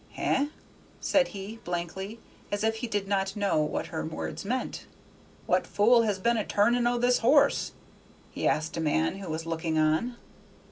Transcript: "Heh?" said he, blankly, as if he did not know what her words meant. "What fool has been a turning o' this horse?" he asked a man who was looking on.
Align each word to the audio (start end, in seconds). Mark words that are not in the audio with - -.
"Heh?" 0.13 0.47
said 0.99 1.27
he, 1.27 1.57
blankly, 1.63 2.19
as 2.51 2.63
if 2.63 2.77
he 2.77 2.87
did 2.87 3.07
not 3.07 3.35
know 3.35 3.61
what 3.61 3.85
her 3.93 4.03
words 4.03 4.43
meant. 4.43 4.87
"What 5.45 5.67
fool 5.67 6.01
has 6.01 6.17
been 6.17 6.37
a 6.37 6.43
turning 6.43 6.87
o' 6.87 6.97
this 6.97 7.19
horse?" 7.19 7.73
he 8.31 8.47
asked 8.47 8.75
a 8.77 8.81
man 8.81 9.17
who 9.17 9.29
was 9.29 9.45
looking 9.45 9.77
on. 9.77 10.15